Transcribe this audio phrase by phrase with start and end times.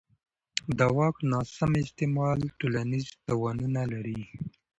[0.77, 4.21] د واک ناسم استعمال ټولنیز تاوانونه لري